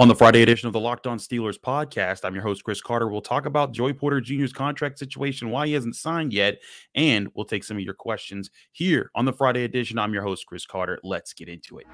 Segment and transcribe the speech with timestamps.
[0.00, 3.06] On the Friday edition of the Locked On Steelers podcast, I'm your host, Chris Carter.
[3.08, 6.56] We'll talk about Joey Porter Jr.'s contract situation, why he hasn't signed yet,
[6.94, 9.98] and we'll take some of your questions here on the Friday edition.
[9.98, 10.98] I'm your host, Chris Carter.
[11.04, 11.86] Let's get into it.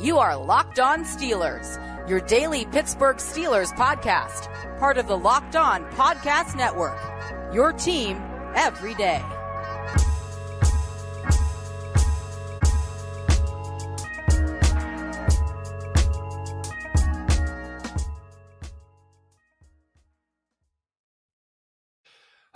[0.00, 1.78] You are Locked On Steelers,
[2.08, 4.48] your daily Pittsburgh Steelers podcast,
[4.80, 6.98] part of the Locked On Podcast Network.
[7.54, 8.20] Your team
[8.56, 9.22] every day.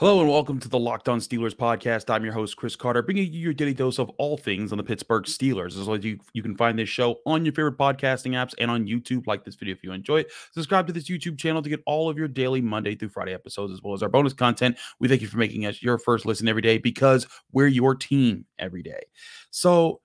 [0.04, 2.12] Hello and welcome to the Locked On Steelers podcast.
[2.12, 4.84] I'm your host, Chris Carter, bringing you your daily dose of all things on the
[4.84, 5.80] Pittsburgh Steelers.
[5.80, 8.70] As well as you, you can find this show on your favorite podcasting apps and
[8.70, 9.26] on YouTube.
[9.26, 10.32] Like this video if you enjoy it.
[10.52, 13.72] Subscribe to this YouTube channel to get all of your daily Monday through Friday episodes,
[13.72, 14.76] as well as our bonus content.
[15.00, 18.44] We thank you for making us your first listen every day because we're your team
[18.58, 19.04] every day.
[19.52, 20.02] So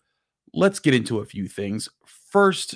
[0.54, 1.90] let's get into a few things.
[2.06, 2.76] First,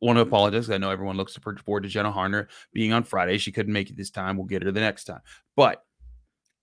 [0.00, 0.68] want to apologize.
[0.68, 3.38] I know everyone looks forward to Jenna Harner being on Friday.
[3.38, 4.36] She couldn't make it this time.
[4.36, 5.20] We'll get her the next time.
[5.54, 5.84] But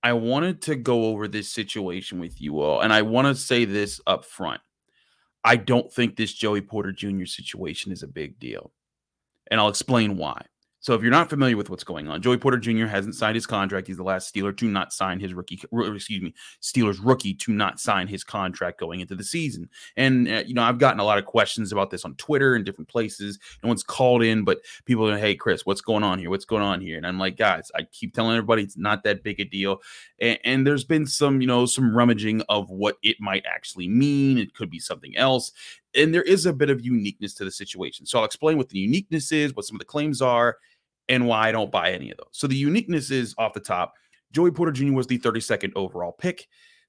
[0.08, 3.66] I wanted to go over this situation with you all, and I want to say
[3.66, 4.62] this up front.
[5.44, 7.26] I don't think this Joey Porter Jr.
[7.26, 8.72] situation is a big deal.
[9.52, 10.46] And I'll explain why.
[10.80, 12.86] So if you're not familiar with what's going on, Joey Porter Jr.
[12.86, 13.88] hasn't signed his contract.
[13.88, 17.80] He's the last Steeler to not sign his rookie, excuse me, Steelers rookie to not
[17.80, 19.70] sign his contract going into the season.
[19.96, 22.64] And uh, you know, I've gotten a lot of questions about this on Twitter and
[22.64, 23.40] different places.
[23.64, 26.30] No one's called in, but people are, like, hey, Chris, what's going on here?
[26.30, 26.98] What's going on here?
[26.98, 29.82] And I'm like, guys, I keep telling everybody it's not that big a deal.
[30.22, 34.38] And, and there's been some, you know, some rummaging of what it might actually mean.
[34.38, 35.52] It could be something else
[35.98, 38.06] and there is a bit of uniqueness to the situation.
[38.06, 40.58] So I'll explain what the uniqueness is, what some of the claims are,
[41.10, 42.30] and why I don't buy any of those.
[42.32, 43.94] So the uniqueness is off the top.
[44.32, 44.94] Joey Porter Jr.
[44.94, 46.48] was the 32nd overall pick.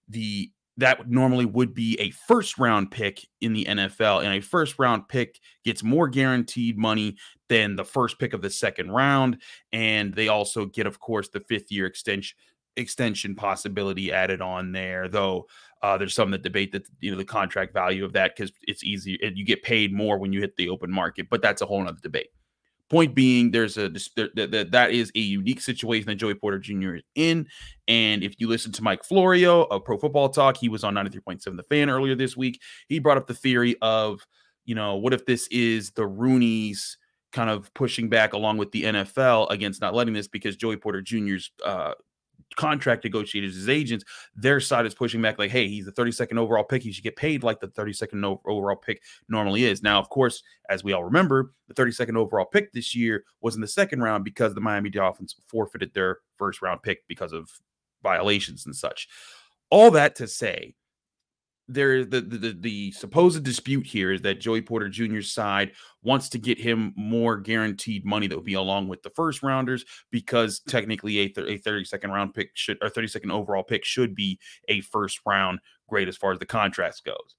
[0.08, 4.78] The that normally would be a first round pick in the NFL, and a first
[4.78, 7.16] round pick gets more guaranteed money
[7.48, 9.42] than the first pick of the second round.
[9.72, 12.38] And they also get, of course, the fifth year extension
[12.78, 15.46] extension possibility added on there, though
[15.82, 18.84] uh, there's some that debate that you know the contract value of that because it's
[18.84, 21.66] easy and you get paid more when you hit the open market, but that's a
[21.66, 22.28] whole other debate.
[22.90, 26.94] Point being, there's a that that is a unique situation that Joey Porter Jr.
[26.94, 27.46] is in,
[27.86, 31.56] and if you listen to Mike Florio of Pro Football Talk, he was on 93.7
[31.56, 32.60] The Fan earlier this week.
[32.88, 34.26] He brought up the theory of,
[34.64, 36.96] you know, what if this is the Rooney's
[37.32, 41.02] kind of pushing back along with the NFL against not letting this because Joey Porter
[41.02, 41.92] Jr.'s uh,
[42.56, 44.04] contract negotiators, his agents,
[44.34, 46.82] their side is pushing back like, hey, he's the 32nd overall pick.
[46.82, 49.82] He should get paid like the 32nd overall pick normally is.
[49.82, 53.60] Now, of course, as we all remember, the 32nd overall pick this year was in
[53.60, 57.50] the second round because the Miami Dolphins forfeited their first round pick because of
[58.02, 59.08] violations and such.
[59.70, 60.74] All that to say,
[61.68, 66.38] there the, the the supposed dispute here is that Joey Porter Jr.'s side wants to
[66.38, 71.18] get him more guaranteed money that would be along with the first rounders because technically
[71.18, 75.20] a, th- a 32nd round pick should or 32nd overall pick should be a first
[75.26, 77.36] round grade as far as the contract goes.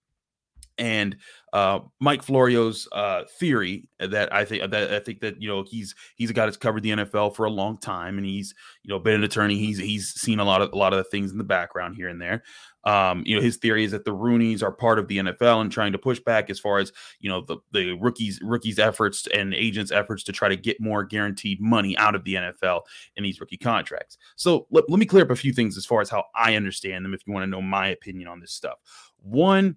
[0.77, 1.17] And
[1.51, 5.93] uh, Mike Florio's uh, theory that I think that I think that you know he's
[6.15, 8.99] he's a guy that's covered the NFL for a long time and he's you know
[8.99, 9.57] been an attorney.
[9.57, 12.07] He's he's seen a lot of a lot of the things in the background here
[12.07, 12.43] and there.
[12.85, 15.71] Um, you know, his theory is that the Rooneys are part of the NFL and
[15.71, 19.53] trying to push back as far as you know the the rookies rookies efforts and
[19.53, 22.81] agents efforts to try to get more guaranteed money out of the NFL
[23.15, 24.17] in these rookie contracts.
[24.35, 27.03] So let, let me clear up a few things as far as how I understand
[27.03, 27.13] them.
[27.13, 28.77] If you want to know my opinion on this stuff,
[29.17, 29.75] one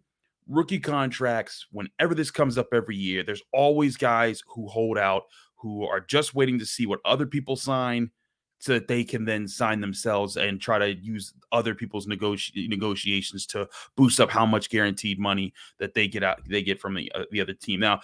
[0.48, 1.66] rookie contracts.
[1.72, 5.24] Whenever this comes up every year, there's always guys who hold out
[5.56, 8.10] who are just waiting to see what other people sign
[8.62, 13.44] so that they can then sign themselves and try to use other people's negoti- negotiations
[13.44, 17.10] to boost up how much guaranteed money that they get out they get from the,
[17.12, 17.80] uh, the other team.
[17.80, 18.00] Now,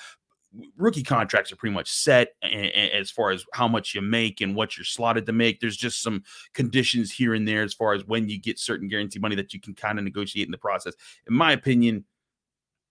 [0.77, 4.77] rookie contracts are pretty much set as far as how much you make and what
[4.77, 5.61] you're slotted to make.
[5.61, 6.25] There's just some
[6.55, 9.61] conditions here and there as far as when you get certain guaranteed money that you
[9.61, 10.95] can kind of negotiate in the process.
[11.29, 12.05] In my opinion,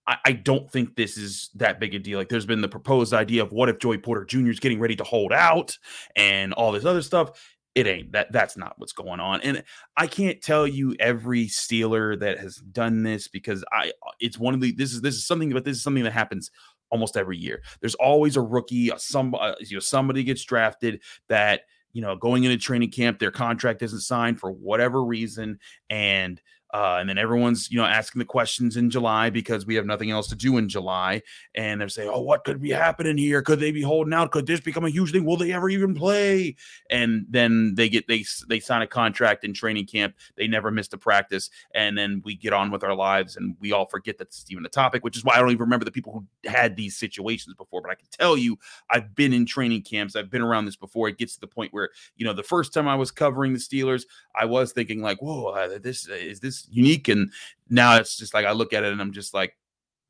[0.08, 2.18] I, I don't think this is that big a deal.
[2.18, 4.52] Like, there's been the proposed idea of what if Joey Porter Jr.
[4.52, 5.78] is getting ready to hold out
[6.16, 9.64] and all this other stuff it ain't that that's not what's going on and
[9.96, 14.62] i can't tell you every steeler that has done this because i it's one of
[14.62, 16.52] the this is this is something but this is something that happens
[16.90, 17.62] almost every year.
[17.80, 21.62] There's always a rookie some uh, you know somebody gets drafted that
[21.94, 25.60] you know going into training camp their contract isn't signed for whatever reason
[25.90, 26.42] and
[26.74, 30.12] Uh, and then everyone's, you know, asking the questions in July because we have nothing
[30.12, 31.22] else to do in July.
[31.56, 33.42] And they're saying, oh, what could be happening here?
[33.42, 34.32] Could they be holding out?
[34.32, 35.24] Could this become a huge thing?
[35.24, 36.56] Will they ever even play?
[36.90, 40.16] And then they get they they sign a contract in training camp.
[40.36, 43.72] They never missed a practice, and then we get on with our lives, and we
[43.72, 45.04] all forget that this is even a topic.
[45.04, 47.82] Which is why I don't even remember the people who had these situations before.
[47.82, 48.58] But I can tell you,
[48.90, 50.16] I've been in training camps.
[50.16, 51.08] I've been around this before.
[51.08, 53.60] It gets to the point where you know the first time I was covering the
[53.60, 54.04] Steelers,
[54.36, 57.08] I was thinking like, whoa, uh, this is this unique.
[57.08, 57.32] And
[57.70, 59.56] now it's just like I look at it and I'm just like,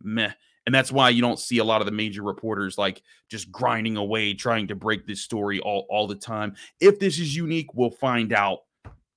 [0.01, 0.31] meh.
[0.65, 3.95] And that's why you don't see a lot of the major reporters like just grinding
[3.95, 6.55] away trying to break this story all, all the time.
[6.81, 8.59] If this is unique, we'll find out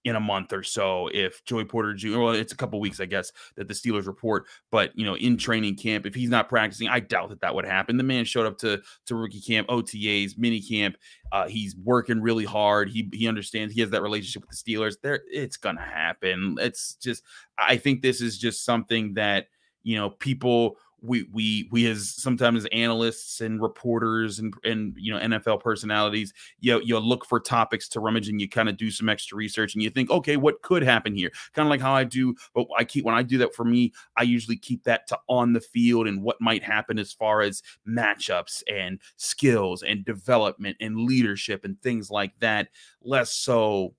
[0.04, 2.18] in a month or so if Joey Porter Jr.
[2.18, 4.46] Well, it's a couple weeks, I guess, that the Steelers report.
[4.70, 7.66] But you know, in training camp, if he's not practicing, I doubt that that would
[7.66, 7.96] happen.
[7.96, 10.96] The man showed up to to rookie camp, OTAs, mini camp.
[11.32, 12.88] Uh, he's working really hard.
[12.88, 13.74] He he understands.
[13.74, 14.96] He has that relationship with the Steelers.
[15.02, 16.56] There, it's gonna happen.
[16.60, 17.22] It's just,
[17.58, 19.48] I think this is just something that
[19.82, 25.18] you know people we we we as sometimes analysts and reporters and and you know
[25.18, 29.08] NFL personalities you you look for topics to rummage and you kind of do some
[29.08, 31.30] extra research and you think okay what could happen here?
[31.54, 33.92] Kind of like how I do but I keep when I do that for me
[34.16, 37.62] I usually keep that to on the field and what might happen as far as
[37.88, 42.68] matchups and skills and development and leadership and things like that.
[43.02, 43.94] Less so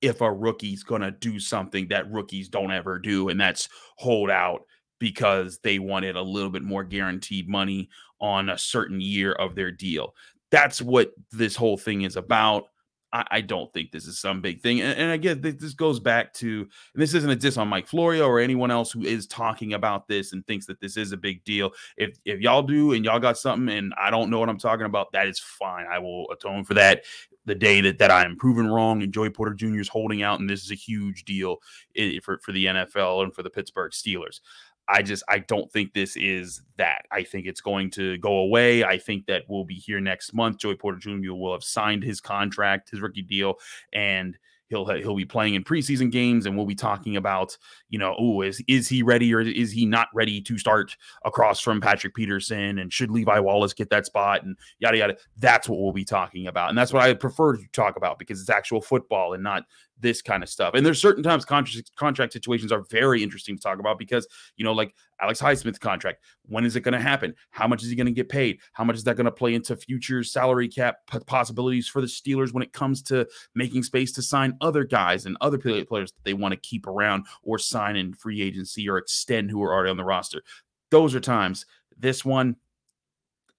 [0.00, 4.30] if a rookie's going to do something that rookies don't ever do and that's hold
[4.30, 4.62] out
[5.00, 7.88] because they wanted a little bit more guaranteed money
[8.20, 10.14] on a certain year of their deal.
[10.50, 12.66] That's what this whole thing is about.
[13.12, 14.82] I, I don't think this is some big thing.
[14.82, 17.88] And, and again, this, this goes back to, and this isn't a diss on Mike
[17.88, 21.16] Florio or anyone else who is talking about this and thinks that this is a
[21.16, 21.72] big deal.
[21.96, 24.86] If if y'all do and y'all got something and I don't know what I'm talking
[24.86, 25.86] about, that is fine.
[25.90, 27.02] I will atone for that
[27.46, 29.80] the day that, that I'm proven wrong and Joey Porter Jr.
[29.80, 31.56] is holding out, and this is a huge deal
[31.96, 34.40] eh, for, for the NFL and for the Pittsburgh Steelers.
[34.90, 37.06] I just I don't think this is that.
[37.12, 38.84] I think it's going to go away.
[38.84, 40.58] I think that we'll be here next month.
[40.58, 41.32] Joey Porter Jr.
[41.34, 43.54] will have signed his contract, his rookie deal,
[43.92, 44.36] and
[44.70, 47.56] he'll he'll be playing in preseason games, and we'll be talking about
[47.90, 51.60] you know, oh, is is he ready or is he not ready to start across
[51.60, 55.16] from Patrick Peterson, and should Levi Wallace get that spot, and yada yada.
[55.36, 58.40] That's what we'll be talking about, and that's what I prefer to talk about because
[58.40, 59.64] it's actual football and not
[60.00, 60.74] this kind of stuff.
[60.74, 64.26] And there's certain times contract contract situations are very interesting to talk about because
[64.56, 66.22] you know, like Alex Highsmith's contract.
[66.46, 67.34] When is it going to happen?
[67.50, 68.60] How much is he going to get paid?
[68.72, 72.52] How much is that going to play into future salary cap possibilities for the Steelers
[72.52, 76.34] when it comes to making space to sign other guys and other players that they
[76.34, 79.96] want to keep around or sign in free agency or extend who are already on
[79.96, 80.42] the roster?
[80.90, 81.66] Those are times.
[81.96, 82.56] This one,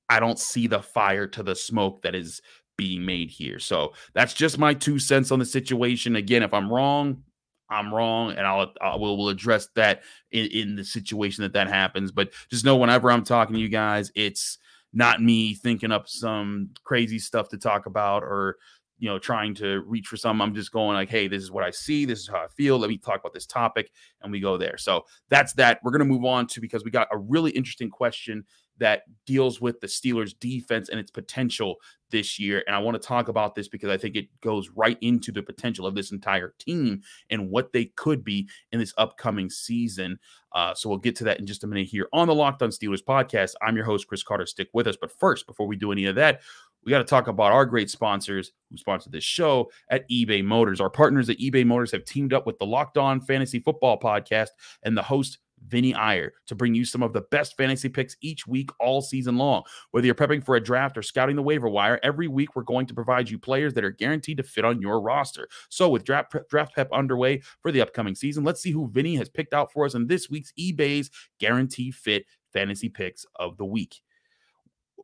[0.10, 2.42] I don't see the fire to the smoke that is
[2.81, 3.60] being made here.
[3.60, 6.16] So that's just my two cents on the situation.
[6.16, 7.22] Again, if I'm wrong,
[7.69, 10.01] I'm wrong, and I'll I will address that
[10.31, 12.12] in, in the situation that that happens.
[12.12, 14.57] But just know whenever I'm talking to you guys, it's
[14.94, 18.57] not me thinking up some crazy stuff to talk about or
[18.98, 21.63] you know trying to reach for some i'm just going like hey this is what
[21.63, 23.89] i see this is how i feel let me talk about this topic
[24.22, 26.92] and we go there so that's that we're going to move on to because we
[26.92, 28.44] got a really interesting question
[28.77, 31.75] that deals with the Steelers defense and its potential
[32.09, 32.63] this year.
[32.68, 35.44] And I want to talk about this because I think it goes right into the
[35.44, 40.19] potential of this entire team and what they could be in this upcoming season.
[40.53, 42.69] Uh, so we'll get to that in just a minute here on the Locked On
[42.69, 43.53] Steelers podcast.
[43.62, 44.45] I'm your host, Chris Carter.
[44.45, 44.97] Stick with us.
[45.00, 46.41] But first, before we do any of that,
[46.83, 50.81] we got to talk about our great sponsors who sponsor this show at eBay Motors.
[50.81, 54.50] Our partners at eBay Motors have teamed up with the Locked On Fantasy Football podcast
[54.83, 55.38] and the host
[55.68, 59.38] Vinny Iyer to bring you some of the best fantasy picks each week, all season
[59.38, 59.63] long.
[59.92, 62.85] Whether you're prepping for a draft or scouting the waiver wire, every week we're going
[62.88, 65.47] to provide you players that are guaranteed to fit on your roster.
[65.69, 69.30] So, with draft draft prep underway for the upcoming season, let's see who Vinny has
[69.30, 71.09] picked out for us in this week's eBay's
[71.40, 74.02] Guarantee Fit Fantasy Picks of the Week.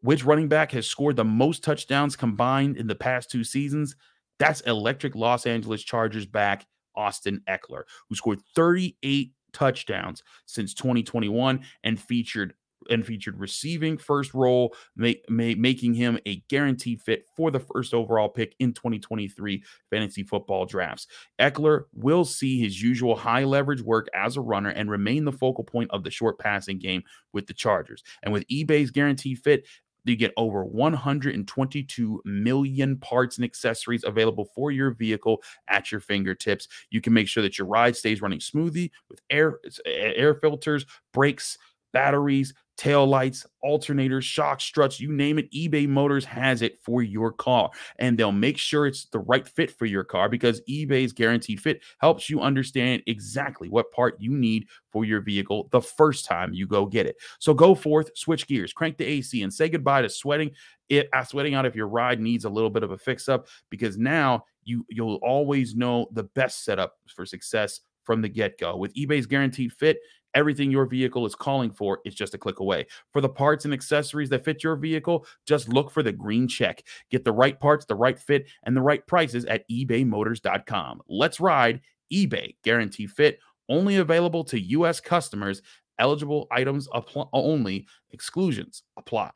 [0.02, 3.96] Which running back has scored the most touchdowns combined in the past two seasons?
[4.40, 12.00] That's electric Los Angeles Chargers back Austin Ekeler, who scored 38 touchdowns since 2021 and
[12.00, 12.54] featured
[12.90, 17.94] and featured receiving first role, make, make, making him a guaranteed fit for the first
[17.94, 21.08] overall pick in 2023 fantasy football drafts.
[21.40, 25.64] Ekeler will see his usual high leverage work as a runner and remain the focal
[25.64, 28.04] point of the short passing game with the Chargers.
[28.24, 29.66] And with eBay's guaranteed fit,
[30.10, 36.68] you get over 122 million parts and accessories available for your vehicle at your fingertips.
[36.90, 41.58] You can make sure that your ride stays running smoothly with air air filters, brakes,
[41.94, 47.32] batteries, tail lights, alternators, shock struts, you name it, eBay Motors has it for your
[47.32, 47.72] car.
[47.98, 51.82] And they'll make sure it's the right fit for your car because eBay's guaranteed fit
[51.98, 56.68] helps you understand exactly what part you need for your vehicle the first time you
[56.68, 57.18] go get it.
[57.40, 60.52] So go forth, switch gears, crank the AC, and say goodbye to sweating
[60.90, 63.48] it uh, sweating out if your ride needs a little bit of a fix up
[63.70, 68.78] because now you you'll always know the best setup for success from the get-go.
[68.78, 69.98] With eBay's guaranteed fit,
[70.38, 72.86] Everything your vehicle is calling for is just a click away.
[73.12, 76.84] For the parts and accessories that fit your vehicle, just look for the green check.
[77.10, 81.02] Get the right parts, the right fit, and the right prices at ebaymotors.com.
[81.08, 81.82] Let's ride
[82.14, 85.00] eBay Guarantee Fit, only available to U.S.
[85.00, 85.64] customers.
[85.98, 89.32] Eligible items apply only, exclusions apply.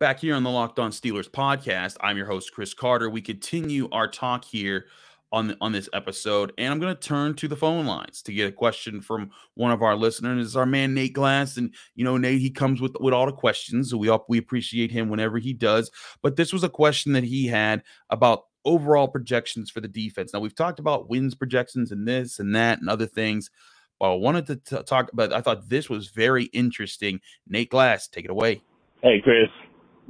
[0.00, 3.10] Back here on the Locked On Steelers podcast, I'm your host Chris Carter.
[3.10, 4.86] We continue our talk here
[5.30, 8.32] on the, on this episode, and I'm going to turn to the phone lines to
[8.32, 10.46] get a question from one of our listeners.
[10.46, 13.32] It's our man Nate Glass, and you know Nate, he comes with with all the
[13.32, 15.90] questions, so we all, we appreciate him whenever he does.
[16.22, 20.32] But this was a question that he had about overall projections for the defense.
[20.32, 23.50] Now we've talked about wins projections and this and that and other things.
[23.98, 25.34] But I wanted to t- talk about.
[25.34, 27.20] I thought this was very interesting.
[27.46, 28.62] Nate Glass, take it away.
[29.02, 29.48] Hey Chris,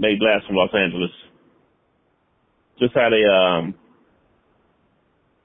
[0.01, 1.11] Nate Glass from Los Angeles.
[2.79, 3.75] Just had a um,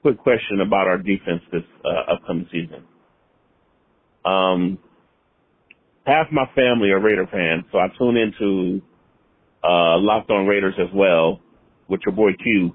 [0.00, 2.82] quick question about our defense this uh, upcoming season.
[4.24, 4.78] Um,
[6.06, 8.80] half my family are Raider fans, so I tune into
[9.62, 11.40] uh, Locked On Raiders as well
[11.88, 12.74] with your boy Q.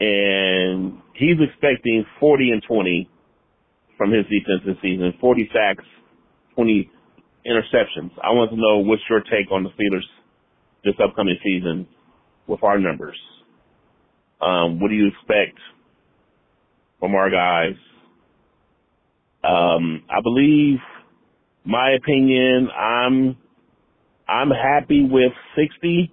[0.00, 3.10] And he's expecting 40 and 20
[3.98, 5.84] from his defense this season, 40 sacks,
[6.54, 6.90] 20
[7.46, 8.12] interceptions.
[8.22, 10.04] I want to know what's your take on the Steelers
[10.84, 11.88] this upcoming season
[12.48, 13.16] with our numbers.
[14.42, 15.58] Um, what do you expect
[17.00, 17.76] from our guys?
[19.44, 20.78] Um, I believe,
[21.64, 23.36] my opinion, I'm
[24.28, 26.12] I'm happy with 60.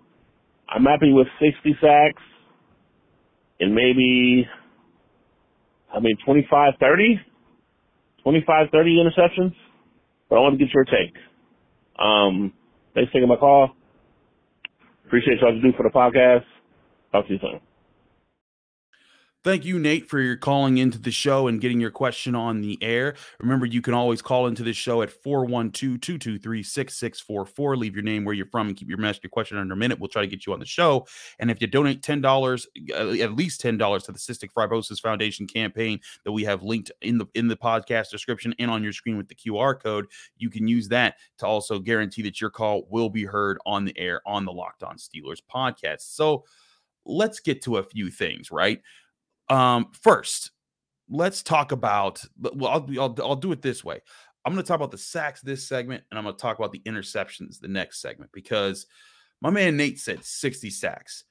[0.70, 2.24] I'm happy with 60 sacks
[3.60, 4.48] and maybe,
[5.94, 7.20] I mean, 25, 30,
[8.24, 9.54] 25, 30 interceptions
[10.32, 11.14] but I want to get your take.
[12.00, 12.54] Um,
[12.96, 13.72] thanks for taking my call.
[15.06, 16.46] Appreciate y'all to do for the podcast.
[17.12, 17.60] Talk to you soon.
[19.44, 22.78] Thank you, Nate, for your calling into the show and getting your question on the
[22.80, 23.16] air.
[23.40, 27.76] Remember, you can always call into the show at 412 223 6644.
[27.76, 30.00] Leave your name, where you're from, and keep your message, your question under a minute.
[30.00, 31.08] We'll try to get you on the show.
[31.40, 36.00] And if you donate $10, uh, at least $10 to the Cystic Fibrosis Foundation campaign
[36.24, 39.28] that we have linked in the in the podcast description and on your screen with
[39.28, 40.06] the QR code,
[40.38, 43.98] you can use that to also guarantee that your call will be heard on the
[43.98, 46.02] air on the Locked On Steelers podcast.
[46.02, 46.46] So
[47.06, 48.82] let's get to a few things, right?
[49.51, 50.51] Um, first,
[51.10, 52.24] let's talk about.
[52.39, 54.00] Well, I'll, I'll, I'll do it this way.
[54.46, 56.72] I'm going to talk about the sacks this segment, and I'm going to talk about
[56.72, 58.88] the interceptions the next segment because
[59.41, 61.25] my man Nate said 60 sacks.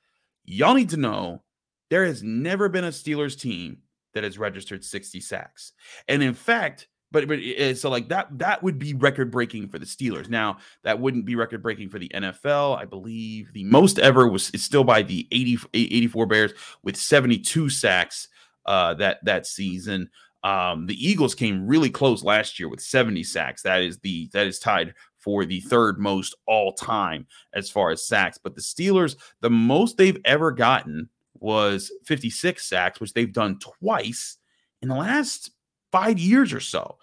[0.45, 1.43] Y'all need to know
[1.89, 3.79] there has never been a Steelers team
[4.15, 5.73] that has registered 60 sacks.
[6.07, 7.41] And in fact, but but
[7.77, 10.29] so like that that would be record breaking for the Steelers.
[10.29, 12.79] Now that wouldn't be record breaking for the NFL.
[12.79, 16.53] I believe the most ever was is still by the 80, 84 Bears
[16.83, 18.29] with 72 sacks
[18.67, 20.11] uh, that that season.
[20.43, 23.63] Um, the Eagles came really close last year with 70 sacks.
[23.63, 28.07] That is the that is tied for the third most all time as far as
[28.07, 28.39] sacks.
[28.39, 34.39] But the Steelers, the most they've ever gotten was 56 sacks, which they've done twice
[34.81, 35.51] in the last
[35.93, 36.99] five years or so.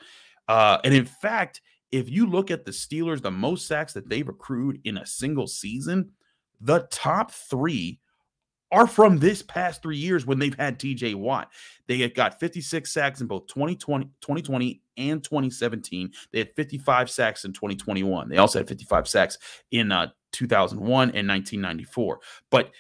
[0.47, 4.27] Uh, and in fact, if you look at the Steelers, the most sacks that they've
[4.27, 6.11] accrued in a single season,
[6.59, 7.99] the top three
[8.71, 11.49] are from this past three years when they've had TJ Watt.
[11.87, 16.11] They got 56 sacks in both 2020, 2020 and 2017.
[16.31, 18.27] They had 55 sacks in 2021.
[18.27, 19.37] They also had 55 sacks
[19.71, 22.19] in uh, 2001 and 1994.
[22.51, 22.71] But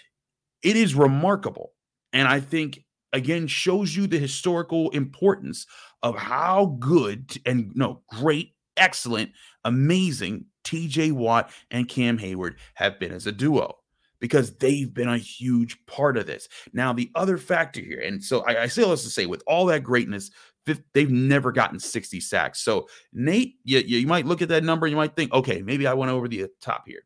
[0.61, 1.71] it is remarkable.
[2.11, 2.83] And I think
[3.13, 5.65] again shows you the historical importance
[6.03, 9.31] of how good and no great, excellent,
[9.63, 13.77] amazing TJ Watt and Cam Heyward have been as a duo
[14.19, 16.47] because they've been a huge part of this.
[16.73, 19.43] Now, the other factor here, and so I, I say all this to say, with
[19.47, 20.31] all that greatness,
[20.93, 22.61] they've never gotten 60 sacks.
[22.61, 25.87] So, Nate, you, you might look at that number, and you might think, okay, maybe
[25.87, 27.03] I went over the uh, top here.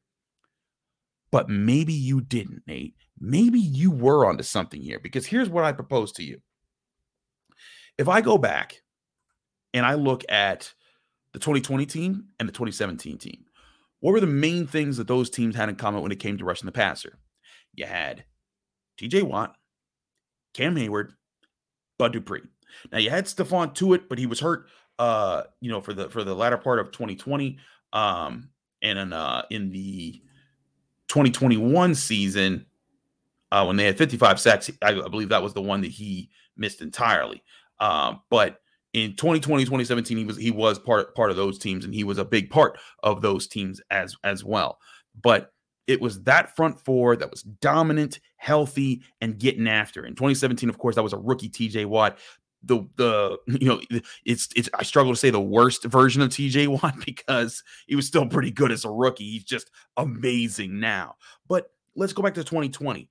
[1.32, 2.96] But maybe you didn't, Nate.
[3.22, 6.42] Maybe you were onto something here because here's what I propose to you.
[7.98, 8.82] If I go back
[9.74, 10.74] and I look at
[11.34, 13.46] the 2020 team and the 2017 team,
[14.00, 16.46] what were the main things that those teams had in common when it came to
[16.46, 17.20] rushing the passer?
[17.76, 18.26] You had
[19.00, 19.56] TJ Watt,
[20.56, 21.12] Cam Heyward,
[22.00, 22.42] Bud Dupree.
[22.92, 24.68] Now you had Stephon Tuitt, but he was hurt
[25.02, 27.58] uh, you know, for the for the latter part of 2020.
[27.92, 28.50] Um,
[28.84, 30.22] and in uh in the
[31.08, 32.68] 2021 season,
[33.52, 36.30] uh, when they had 55 sacks, I, I believe that was the one that he
[36.58, 37.44] missed entirely.
[37.80, 38.62] Um, but
[38.94, 42.18] in 2020 2017 he was he was part part of those teams and he was
[42.18, 44.80] a big part of those teams as as well
[45.22, 45.54] but
[45.88, 50.78] it was that front four that was dominant healthy and getting after in 2017 of
[50.78, 52.18] course that was a rookie tj watt
[52.64, 53.82] the the you know
[54.26, 58.08] it's it's I struggle to say the worst version of TJ Watt because he was
[58.08, 59.30] still pretty good as a rookie.
[59.32, 61.16] He's just amazing now.
[61.48, 63.10] But let's go back to 2020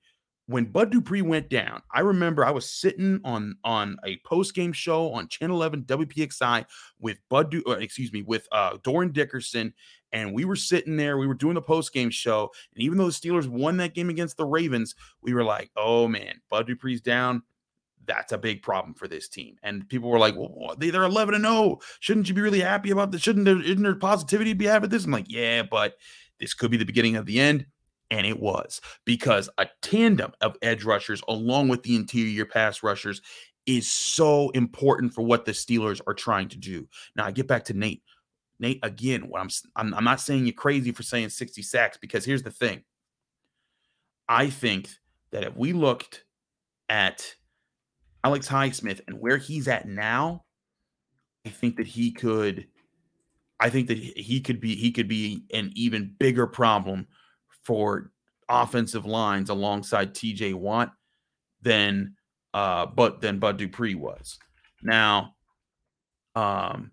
[0.51, 4.73] when Bud Dupree went down, I remember I was sitting on on a post game
[4.73, 6.65] show on Channel 11 WPXI
[6.99, 9.73] with Bud, du- uh, excuse me, with uh, Dorin Dickerson,
[10.11, 11.17] and we were sitting there.
[11.17, 14.09] We were doing the post game show, and even though the Steelers won that game
[14.09, 17.43] against the Ravens, we were like, "Oh man, Bud Dupree's down."
[18.07, 19.57] That's a big problem for this team.
[19.61, 21.77] And people were like, well, they, they're 11 and 0.
[21.99, 23.21] Shouldn't you be really happy about this?
[23.21, 25.05] Shouldn't there, isn't there positivity to be having this?
[25.05, 25.97] I'm like, yeah, but
[26.39, 27.67] this could be the beginning of the end.
[28.11, 33.21] And it was because a tandem of edge rushers along with the interior pass rushers
[33.65, 36.87] is so important for what the Steelers are trying to do.
[37.15, 38.03] Now I get back to Nate.
[38.59, 42.25] Nate, again, what I'm, I'm I'm not saying you're crazy for saying 60 sacks because
[42.25, 42.83] here's the thing.
[44.27, 44.89] I think
[45.31, 46.25] that if we looked
[46.89, 47.35] at
[48.23, 50.43] Alex Highsmith and where he's at now,
[51.45, 52.67] I think that he could
[53.59, 57.07] I think that he could be he could be an even bigger problem
[57.63, 58.11] for
[58.49, 60.91] offensive lines alongside TJ Watt
[61.61, 62.15] than
[62.53, 64.39] uh but than Bud Dupree was.
[64.81, 65.35] Now
[66.35, 66.91] um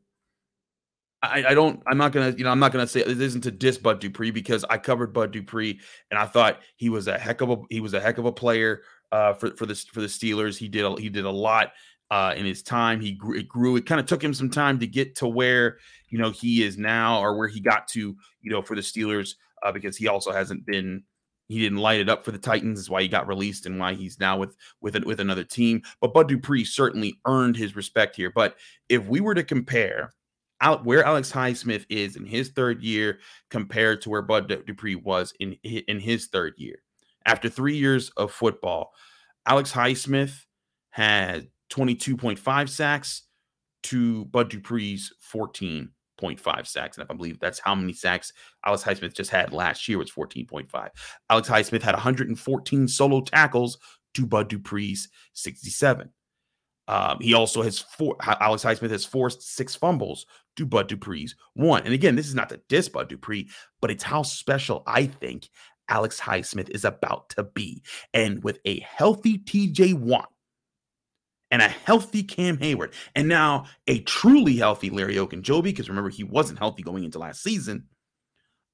[1.21, 3.51] I, I don't I'm not gonna you know I'm not gonna say this isn't to
[3.51, 7.41] diss Bud Dupree because I covered Bud Dupree and I thought he was a heck
[7.41, 10.07] of a he was a heck of a player uh for for this for the
[10.07, 10.57] Steelers.
[10.57, 11.73] He did a, he did a lot
[12.11, 13.01] uh, in his time.
[13.01, 13.77] He grew, it grew.
[13.77, 16.79] It kind of took him some time to get to where you know he is
[16.79, 20.33] now, or where he got to, you know, for the Steelers uh, because he also
[20.33, 21.03] hasn't been
[21.49, 22.79] he didn't light it up for the Titans.
[22.79, 25.83] Is why he got released and why he's now with with it with another team.
[26.00, 28.31] But Bud Dupree certainly earned his respect here.
[28.35, 28.57] But
[28.88, 30.12] if we were to compare
[30.61, 35.33] out where Alex Highsmith is in his third year compared to where Bud Dupree was
[35.41, 36.83] in in his third year,
[37.25, 38.93] after three years of football,
[39.47, 40.45] Alex Highsmith
[40.91, 43.23] had 22.5 sacks
[43.85, 46.99] to Bud Dupree's 14 14.5 sacks.
[46.99, 48.33] And I believe that's how many sacks
[48.65, 50.89] Alex Highsmith just had last year was 14.5.
[51.31, 53.78] Alex Highsmith had 114 solo tackles
[54.15, 56.11] to Bud Dupree's 67.
[56.89, 58.17] Um, he also has four.
[58.23, 60.25] Alex Highsmith has forced six fumbles
[60.57, 61.83] to Bud Dupree's one.
[61.85, 63.49] And again, this is not to diss Bud Dupree,
[63.81, 65.50] but it's how special I think
[65.91, 67.83] Alex Highsmith is about to be.
[68.15, 70.31] And with a healthy TJ Watt,
[71.50, 76.25] and a healthy Cam Heyward, and now a truly healthy Larry Ogunjobi, because remember, he
[76.25, 77.84] wasn't healthy going into last season.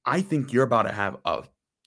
[0.05, 1.43] I think you're about to have a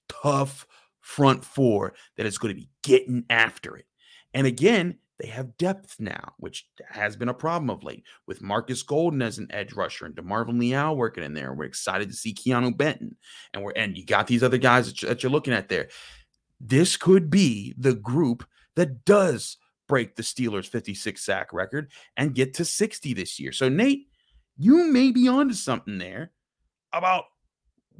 [0.08, 0.66] tough
[1.00, 3.86] front four that is going to be getting after it.
[4.34, 8.82] And again, they have depth now, which has been a problem of late with Marcus
[8.82, 11.52] Golden as an edge rusher and DeMarvin Leal working in there.
[11.52, 13.16] We're excited to see Keanu Benton,
[13.52, 15.88] and we're and you got these other guys that you're looking at there.
[16.60, 18.46] This could be the group
[18.76, 19.56] that does
[19.88, 23.52] break the Steelers' 56 sack record and get to 60 this year.
[23.52, 24.06] So, Nate,
[24.56, 26.32] you may be onto something there
[26.92, 27.24] about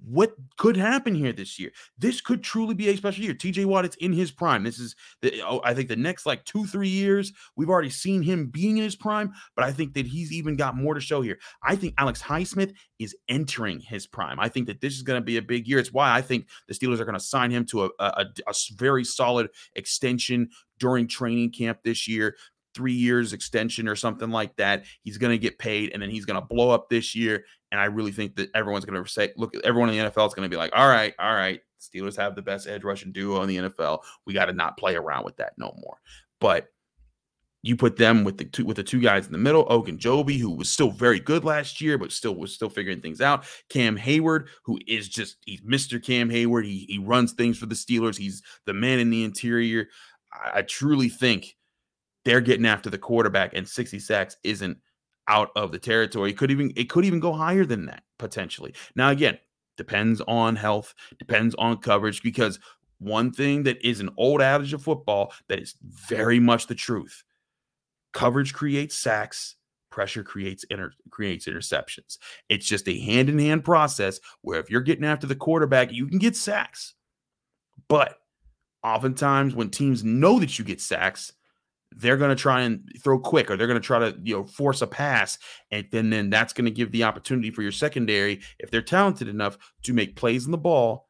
[0.05, 1.71] what could happen here this year.
[1.99, 3.35] This could truly be a special year.
[3.35, 4.63] TJ Watt, it's in his prime.
[4.63, 8.23] This is, the, oh, I think, the next like two, three years, we've already seen
[8.23, 11.21] him being in his prime, but I think that he's even got more to show
[11.21, 11.39] here.
[11.63, 14.39] I think Alex Highsmith is entering his prime.
[14.41, 15.79] I think that this is going to be a big year.
[15.79, 18.55] It's why I think the Steelers are going to sign him to a, a, a
[18.77, 20.49] very solid extension
[20.79, 22.37] during training camp this year
[22.75, 24.85] three years extension or something like that.
[25.03, 27.45] He's going to get paid and then he's going to blow up this year.
[27.73, 30.35] And I really think that everyone's going to say, look, everyone in the NFL is
[30.35, 33.43] going to be like, all right, all right, Steelers have the best edge rushing duo
[33.43, 34.01] in the NFL.
[34.27, 35.99] We got to not play around with that no more.
[36.41, 36.69] But
[37.63, 40.53] you put them with the two with the two guys in the middle, Ogunjobi, who
[40.53, 43.45] was still very good last year, but still was still figuring things out.
[43.69, 46.03] Cam Heyward, who is just he's Mr.
[46.03, 46.65] Cam Heyward.
[46.65, 48.17] He he runs things for the Steelers.
[48.17, 49.89] He's the man in the interior.
[50.33, 51.57] I, truly think
[52.25, 54.79] they're getting after the quarterback, and 60 sacks isn't
[55.29, 56.31] out of the territory.
[56.31, 58.75] It could even it could even go higher than that potentially.
[58.97, 59.39] Now again,
[59.77, 62.59] depends on health, depends on coverage because
[62.99, 67.23] one thing that is an old adage of football that is very much the truth.
[68.13, 69.57] Coverage creates sacks,
[69.91, 72.19] pressure creates inter- creates interceptions.
[72.49, 76.07] It's just a hand in hand process where if you're getting after the quarterback, you
[76.07, 76.95] can get sacks.
[77.89, 78.17] But
[78.95, 81.33] oftentimes when teams know that you get sacks,
[81.93, 84.45] they're going to try and throw quick or they're going to try to you know
[84.45, 85.39] force a pass
[85.71, 89.27] and then then that's going to give the opportunity for your secondary if they're talented
[89.27, 91.09] enough to make plays in the ball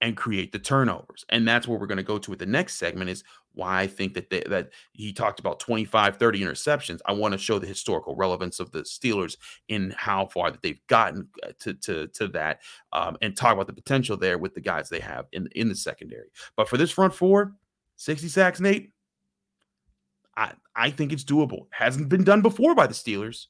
[0.00, 1.24] and create the turnovers.
[1.28, 3.24] And that's where we're going to go to with the next segment is
[3.58, 7.00] why I think that they, that he talked about 25 30 interceptions.
[7.04, 9.36] I want to show the historical relevance of the Steelers
[9.68, 12.60] in how far that they've gotten uh, to to to that
[12.92, 15.74] um, and talk about the potential there with the guys they have in in the
[15.74, 16.28] secondary.
[16.56, 17.54] But for this front four,
[17.96, 18.92] 60 sacks, Nate,
[20.36, 21.66] I I think it's doable.
[21.70, 23.46] Hasn't been done before by the Steelers.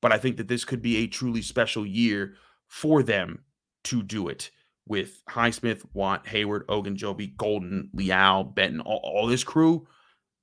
[0.00, 2.34] But I think that this could be a truly special year
[2.68, 3.44] for them
[3.84, 4.50] to do it
[4.90, 9.86] with Highsmith, Watt, Heyward, Ogunjobi, Golden, Leal, Benton, all, all this crew,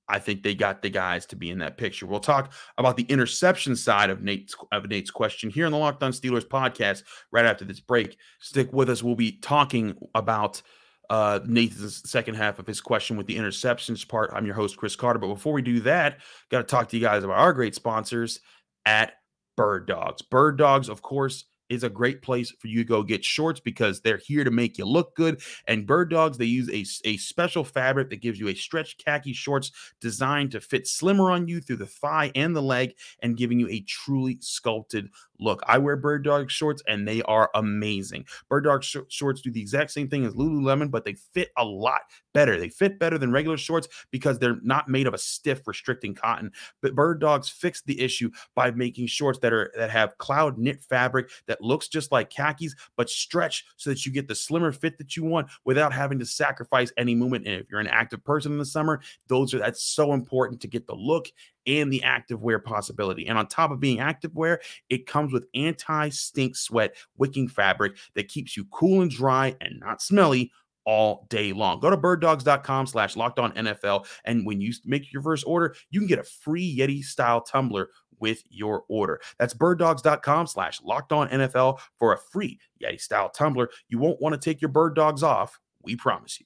[0.07, 2.05] I think they got the guys to be in that picture.
[2.05, 6.01] We'll talk about the interception side of Nate's of Nate's question here on the Locked
[6.01, 8.17] On Steelers podcast right after this break.
[8.39, 9.03] Stick with us.
[9.03, 10.61] We'll be talking about
[11.09, 14.31] uh, Nathan's second half of his question with the interceptions part.
[14.33, 15.19] I'm your host, Chris Carter.
[15.19, 18.39] But before we do that, got to talk to you guys about our great sponsors
[18.85, 19.11] at
[19.57, 20.21] Bird Dogs.
[20.21, 24.01] Bird Dogs, of course, is a great place for you to go get shorts because
[24.01, 25.41] they're here to make you look good.
[25.67, 29.33] And Bird Dogs, they use a, a special fabric that gives you a stretch khaki
[29.33, 33.59] shorts designed to fit slimmer on you through the thigh and the leg and giving
[33.59, 35.61] you a truly sculpted look.
[35.67, 38.25] I wear Bird Dog shorts and they are amazing.
[38.49, 41.65] Bird Dog sh- shorts do the exact same thing as Lululemon, but they fit a
[41.65, 42.01] lot
[42.33, 42.59] better.
[42.59, 46.51] They fit better than regular shorts because they're not made of a stiff restricting cotton.
[46.81, 50.83] But Bird Dogs fixed the issue by making shorts that are that have cloud knit
[50.83, 54.97] fabric that looks just like khakis but stretch so that you get the slimmer fit
[54.97, 57.47] that you want without having to sacrifice any movement.
[57.47, 60.67] And if you're an active person in the summer, those are that's so important to
[60.67, 61.27] get the look
[61.67, 63.27] and the active wear possibility.
[63.27, 67.97] And on top of being active wear, it comes with anti stink sweat wicking fabric
[68.15, 70.51] that keeps you cool and dry and not smelly
[70.85, 71.81] all day long.
[71.81, 74.07] Go to birddogs.com slash locked on NFL.
[74.23, 77.89] And when you make your first order, you can get a free Yeti style tumbler
[78.19, 79.19] with your order.
[79.37, 83.69] That's birddogs.com slash locked on NFL for a free Yeti style tumbler.
[83.89, 85.59] You won't want to take your bird dogs off.
[85.83, 86.45] We promise you.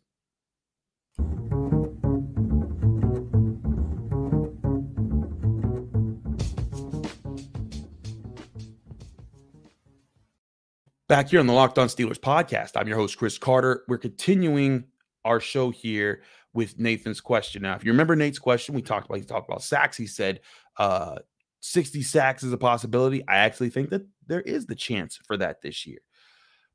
[11.12, 13.84] Back here on the Locked On Steelers podcast, I'm your host, Chris Carter.
[13.90, 14.86] We're continuing
[15.26, 16.22] our show here
[16.54, 17.64] with Nathan's question.
[17.64, 19.98] Now, if you remember Nate's question, we talked about he talked about sacks.
[19.98, 20.40] He said
[20.78, 21.18] uh,
[21.60, 23.28] 60 sacks is a possibility.
[23.28, 26.00] I actually think that there is the chance for that this year.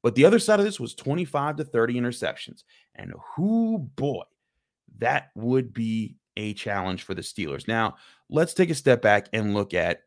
[0.03, 2.65] But the other side of this was 25 to 30 interceptions.
[2.95, 4.25] And who boy,
[4.99, 7.67] that would be a challenge for the Steelers.
[7.67, 7.97] Now,
[8.29, 10.03] let's take a step back and look at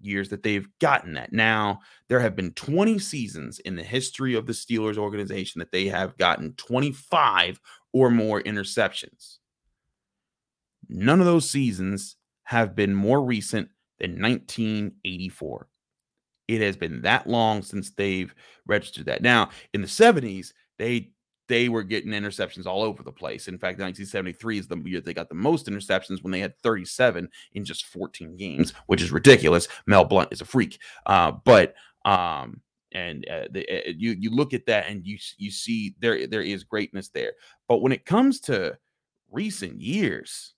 [0.00, 1.32] years that they've gotten that.
[1.32, 5.86] Now, there have been 20 seasons in the history of the Steelers organization that they
[5.86, 7.60] have gotten 25
[7.92, 9.38] or more interceptions.
[10.88, 15.68] None of those seasons have been more recent than 1984.
[16.48, 18.34] It has been that long since they've
[18.66, 19.22] registered that.
[19.22, 21.12] Now, in the 70s, they
[21.50, 23.48] they were getting interceptions all over the place.
[23.48, 27.28] In fact, 1973 is the year they got the most interceptions when they had 37
[27.54, 29.66] in just 14 games, which is ridiculous.
[29.84, 30.78] Mel Blount is a freak.
[31.06, 32.60] Uh, but um,
[32.92, 36.40] and uh, the, uh, you you look at that and you you see there there
[36.40, 37.32] is greatness there.
[37.66, 38.78] But when it comes to
[39.28, 40.54] recent years,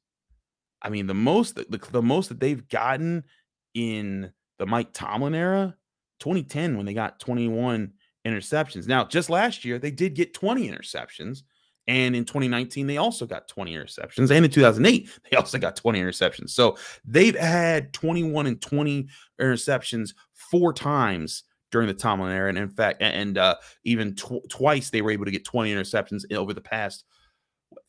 [0.82, 3.24] I mean the most the, the most that they've gotten
[3.72, 5.74] in the Mike Tomlin era,
[6.20, 7.94] 2010 when they got 21
[8.26, 8.86] interceptions.
[8.86, 11.42] Now, just last year, they did get 20 interceptions.
[11.88, 14.30] And in 2019, they also got 20 interceptions.
[14.30, 16.50] And in 2008, they also got 20 interceptions.
[16.50, 19.08] So they've had 21 and 20
[19.40, 22.48] interceptions four times during the Tomlin era.
[22.48, 26.30] And in fact, and uh, even tw- twice they were able to get 20 interceptions
[26.32, 27.04] over the past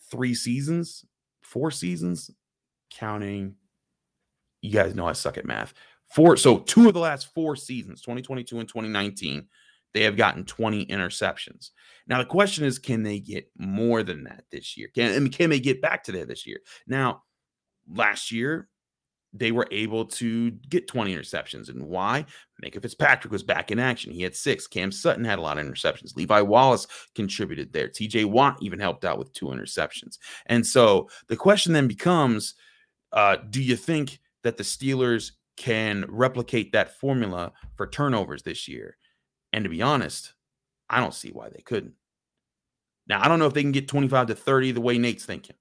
[0.10, 1.06] three seasons,
[1.42, 2.32] four seasons,
[2.90, 3.56] counting.
[4.62, 5.74] You guys know I suck at math.
[6.10, 6.38] Four.
[6.38, 9.48] So two of the last four seasons, 2022 and 2019
[9.94, 11.72] they have gotten 20 interceptions.
[12.08, 14.90] Now the question is, can they get more than that this year?
[14.94, 16.60] Can I mean, can they get back to that this year?
[16.88, 17.24] Now,
[17.94, 18.70] last year
[19.34, 21.70] they were able to get 20 interceptions.
[21.70, 22.26] And why?
[22.64, 24.12] Minkah Fitzpatrick was back in action.
[24.12, 24.68] He had six.
[24.68, 26.16] Cam Sutton had a lot of interceptions.
[26.16, 27.88] Levi Wallace contributed there.
[27.88, 30.20] TJ Watt even helped out with two interceptions.
[30.46, 32.54] And so the question then becomes
[33.12, 38.98] uh, do you think that the Steelers can replicate that formula for turnovers this year?
[39.54, 40.34] And to be honest,
[40.90, 41.94] I don't see why they couldn't.
[43.08, 45.56] Now, I don't know if they can get 25 to 30 the way Nate's thinking.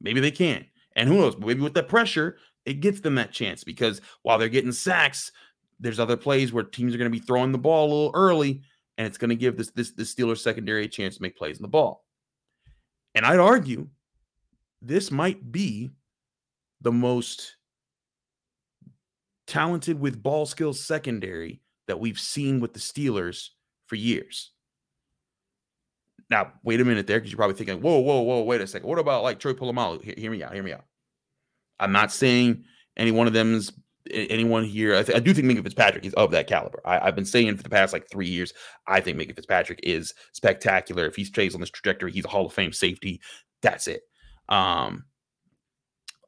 [0.00, 0.66] Maybe they can.
[0.96, 1.38] And who knows?
[1.38, 5.32] Maybe with that pressure, It gets them that chance because while they're getting sacks,
[5.80, 8.62] there's other plays where teams are going to be throwing the ball a little early,
[8.96, 11.56] and it's going to give this this the Steelers secondary a chance to make plays
[11.56, 12.04] in the ball.
[13.14, 13.88] And I'd argue
[14.82, 15.90] this might be
[16.80, 17.56] the most
[19.46, 23.48] talented with ball skills secondary that we've seen with the Steelers
[23.86, 24.52] for years.
[26.30, 28.88] Now, wait a minute there, because you're probably thinking, whoa, whoa, whoa, wait a second.
[28.88, 30.04] What about like Troy Polamalu?
[30.04, 30.52] Hear, hear me out.
[30.52, 30.84] Hear me out.
[31.80, 32.64] I'm not saying
[32.96, 33.72] any one of them's
[34.10, 34.94] anyone here.
[34.94, 36.80] I, th- I do think Minkah Fitzpatrick is of that caliber.
[36.84, 38.52] I, have been saying for the past like three years,
[38.86, 41.06] I think Minkah Fitzpatrick is spectacular.
[41.06, 43.20] If he stays on this trajectory, he's a Hall of Fame safety.
[43.62, 44.02] That's it.
[44.48, 45.04] Um,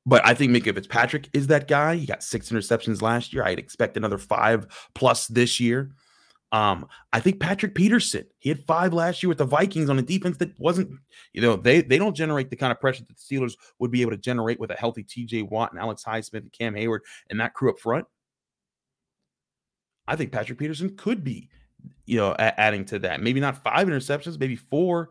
[0.07, 1.97] but I think Minkah Fitzpatrick is that guy.
[1.97, 3.45] He got six interceptions last year.
[3.45, 5.91] I'd expect another five plus this year.
[6.53, 10.03] Um, I think Patrick Peterson, he had five last year with the Vikings on a
[10.03, 10.91] defense that wasn't,
[11.33, 14.03] you know, they they don't generate the kind of pressure that the Steelers would be
[14.03, 17.39] able to generate with a healthy TJ Watt and Alex Highsmith and Cam Heyward and
[17.39, 18.07] that crew up front.
[20.09, 21.49] I think Patrick Peterson could be,
[22.05, 23.23] you know, a- adding to that.
[23.23, 25.11] Maybe not five interceptions, maybe four.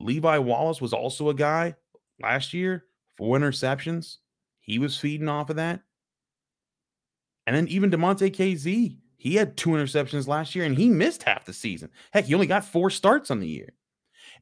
[0.00, 1.74] Levi Wallace was also a guy
[2.22, 4.18] last year, four interceptions.
[4.60, 5.82] He was feeding off of that.
[7.46, 11.44] And then even Damontae Kazee, he had two interceptions last year and he missed half
[11.44, 11.90] the season.
[12.12, 13.72] Heck, he only got four starts on the year.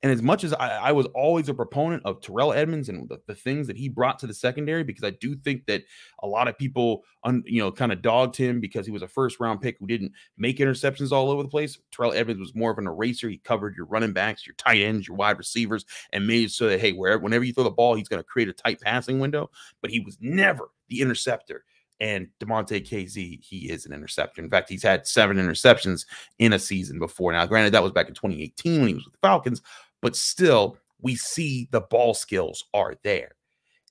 [0.05, 3.23] And as much as I, I was always a proponent of Terrell Edmunds and the,
[3.27, 5.83] the, things that he brought to the secondary, because I do think that
[6.23, 9.09] a lot of people, un, you know, kind of dogged him because he was a
[9.09, 11.79] first round pick who didn't make interceptions all over the place.
[11.91, 13.31] Terrell Edmunds was more of an eraser.
[13.31, 16.69] He covered your running backs, your tight ends, your wide receivers, and made it so
[16.69, 19.21] that hey, wherever whenever you throw the ball, he's going to create a tight passing
[19.21, 19.51] window.
[19.81, 21.65] But he was never the interceptor.
[22.01, 24.43] And Damontae Kazee, he is an interceptor.
[24.43, 26.05] In fact, he's had seven interceptions
[26.39, 27.33] in a season before.
[27.33, 29.63] Now, granted, that was back in 2018 when he was with the Falcons,
[30.05, 33.37] but still, we see the ball skills are there.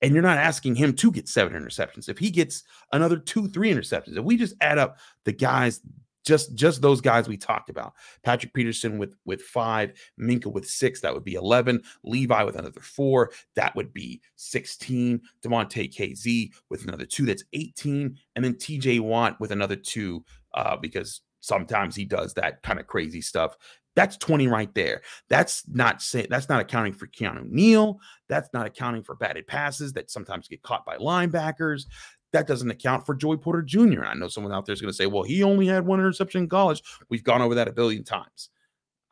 [0.04, 2.08] And you're not asking him to get seven interceptions.
[2.08, 5.82] If he gets another two, three interceptions, if we just add up the guys
[6.24, 7.94] just just those guys we talked about.
[8.24, 11.82] Patrick Peterson with with five, Minkah with six, that would be 11.
[12.04, 15.20] Levi with another four, that would be 16.
[15.44, 18.16] Damontae Kazee with another two, that's 18.
[18.36, 20.24] And then TJ Watt with another two,
[20.54, 23.58] uh, because sometimes he does that kind of crazy stuff.
[23.96, 25.02] That's 20 right there.
[25.30, 28.00] That's not saying that's not accounting for Keanu Neal.
[28.28, 31.86] That's not accounting for batted passes that sometimes get caught by linebackers.
[32.32, 34.06] That doesn't account for Joey Porter Jr.
[34.06, 36.44] I know someone out there is going to say, well, he only had one interception
[36.44, 36.82] in college.
[37.10, 38.50] We've gone over that a billion times.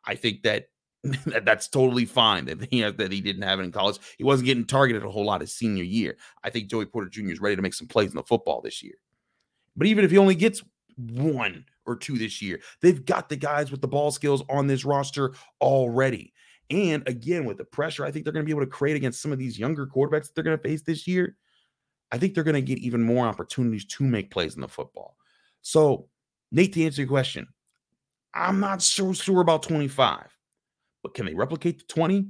[0.04, 0.66] I think that
[1.44, 3.98] that's totally fine that he that he didn't have it in college.
[4.18, 6.16] He wasn't getting targeted a whole lot his senior year.
[6.42, 7.30] I think Joey Porter Jr.
[7.30, 8.94] is ready to make some plays in the football this year.
[9.76, 10.62] But even if he only gets
[10.96, 14.84] one or two this year, they've got the guys with the ball skills on this
[14.84, 16.32] roster already.
[16.70, 19.20] And again, with the pressure, I think they're going to be able to create against
[19.20, 21.36] some of these younger quarterbacks that they're going to face this year.
[22.10, 25.16] I think they're going to get even more opportunities to make plays in the football.
[25.62, 26.08] So,
[26.50, 27.46] Nate, to answer your question,
[28.34, 30.36] I'm not so sure about 25,
[31.02, 32.28] but can they replicate the 20?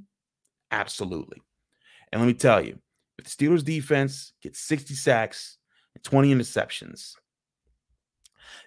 [0.70, 1.40] Absolutely.
[2.12, 2.78] And let me tell you,
[3.18, 5.58] if the Steelers defense gets 60 sacks
[5.94, 7.14] and 20 interceptions,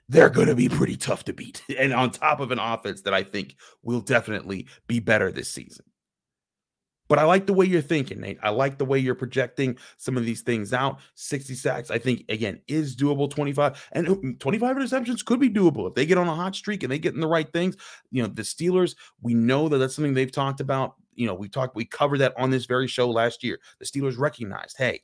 [0.09, 1.63] they're going to be pretty tough to beat.
[1.77, 5.85] And on top of an offense that I think will definitely be better this season.
[7.07, 8.39] But I like the way you're thinking, Nate.
[8.41, 10.99] I like the way you're projecting some of these things out.
[11.15, 13.29] 60 sacks, I think, again, is doable.
[13.29, 16.81] 25 and mm, 25 interceptions could be doable if they get on a hot streak
[16.81, 17.75] and they get in the right things.
[18.09, 20.95] You know, the Steelers, we know that that's something they've talked about.
[21.13, 23.59] You know, we talked, we covered that on this very show last year.
[23.79, 25.01] The Steelers recognized, hey,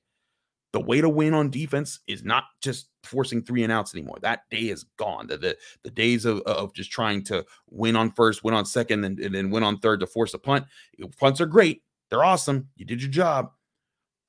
[0.74, 4.18] the way to win on defense is not just forcing three and outs anymore.
[4.22, 5.28] That day is gone.
[5.28, 9.04] The the, the days of, of just trying to win on first, win on second,
[9.04, 10.66] and, and then win on third to force a punt.
[11.18, 11.84] Punts are great.
[12.10, 12.68] They're awesome.
[12.76, 13.52] You did your job,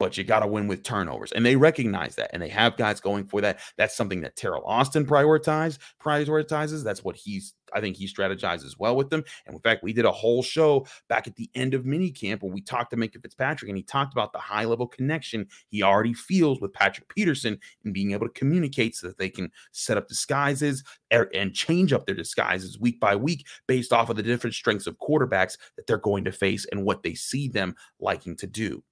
[0.02, 1.30] but you got to win with turnovers.
[1.30, 2.30] And they recognize that.
[2.32, 3.60] And they have guys going for that.
[3.78, 6.82] That's something that Teryl Austin prioritize, prioritizes.
[6.82, 9.22] That's what he's, I think he strategizes well with them.
[9.46, 12.52] And in fact, we did a whole show back at the end of minicamp where
[12.52, 16.14] we talked to Minkah Fitzpatrick and he talked about the high level connection he already
[16.14, 20.08] feels with Patrick Peterson and being able to communicate so that they can set up
[20.08, 20.82] disguises
[21.14, 24.88] er, and change up their disguises week by week based off of the different strengths
[24.88, 28.82] of quarterbacks that they're going to face and what they see them liking to do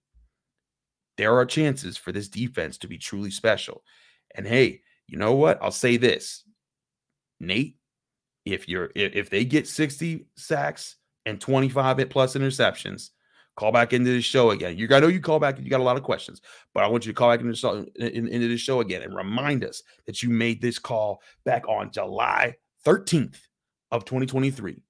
[1.21, 3.83] there are chances for this defense to be truly special.
[4.35, 5.59] And hey, you know what?
[5.61, 6.45] I'll say this.
[7.41, 7.77] Nate,
[8.47, 13.11] if you're if they get 60 sacks and 25 plus interceptions,
[13.55, 14.79] call back into the show again.
[14.79, 16.41] You got know you call back, you got a lot of questions,
[16.73, 19.15] but I want you to call back into the in, into the show again and
[19.15, 22.57] remind us that you made this call back on July
[22.87, 23.37] 13th
[23.91, 24.83] of 2023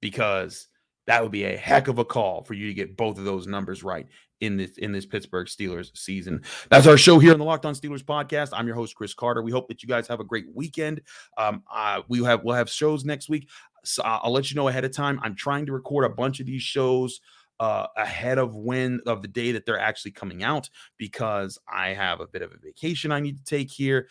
[0.00, 0.67] because
[1.08, 3.46] that would be a heck of a call for you to get both of those
[3.46, 4.06] numbers right
[4.40, 6.42] in this in this Pittsburgh Steelers season.
[6.68, 8.50] That's our show here on the Locked On Steelers podcast.
[8.52, 9.42] I'm your host Chris Carter.
[9.42, 11.00] We hope that you guys have a great weekend.
[11.38, 13.48] Um, uh, we have we'll have shows next week.
[13.84, 15.18] So I'll let you know ahead of time.
[15.22, 17.20] I'm trying to record a bunch of these shows
[17.60, 22.20] uh, ahead of when of the day that they're actually coming out because I have
[22.20, 24.08] a bit of a vacation I need to take here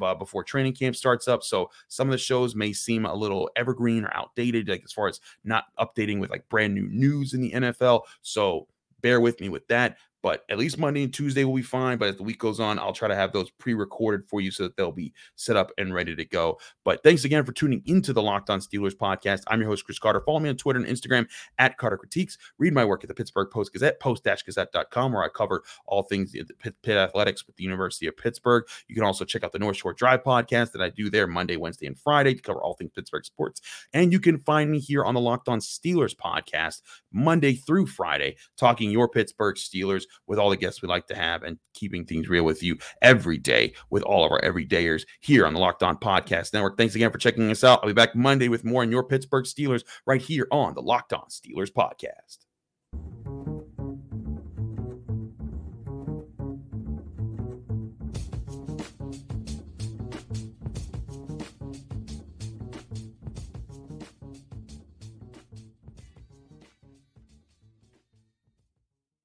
[0.00, 1.42] uh, before training camp starts up.
[1.42, 5.08] So some of the shows may seem a little evergreen or outdated, like as far
[5.08, 8.02] as not updating with like brand new news in the NFL.
[8.22, 8.66] So
[9.02, 9.98] bear with me with that.
[10.26, 11.98] But at least Monday and Tuesday will be fine.
[11.98, 14.50] But as the week goes on, I'll try to have those pre recorded for you
[14.50, 16.58] so that they'll be set up and ready to go.
[16.82, 19.44] But thanks again for tuning into the Locked On Steelers podcast.
[19.46, 20.20] I'm your host, Chris Carter.
[20.20, 21.28] Follow me on Twitter and Instagram
[21.60, 22.38] at Carter Critiques.
[22.58, 26.32] Read my work at the Pittsburgh Post Gazette, post gazette.com, where I cover all things
[26.58, 28.64] Pitt, Pitt Athletics with the University of Pittsburgh.
[28.88, 31.56] You can also check out the North Shore Drive podcast that I do there Monday,
[31.56, 33.60] Wednesday, and Friday to cover all things Pittsburgh sports.
[33.92, 38.34] And you can find me here on the Locked On Steelers podcast Monday through Friday,
[38.56, 42.28] talking your Pittsburgh Steelers with all the guests we like to have and keeping things
[42.28, 45.96] real with you every day with all of our everydayers here on the Locked On
[45.96, 46.76] Podcast Network.
[46.76, 47.80] Thanks again for checking us out.
[47.82, 51.12] I'll be back Monday with more on your Pittsburgh Steelers right here on the Locked
[51.12, 52.45] On Steelers Podcast.